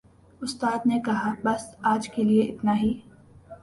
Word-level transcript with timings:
اُستاد 0.41 0.79
نے 0.85 0.97
کہا، 1.05 1.29
"بس 1.43 1.63
آج 1.91 2.09
کے 2.13 2.23
لئے 2.23 2.43
اِتنا 2.49 2.73
ہی" 2.81 2.93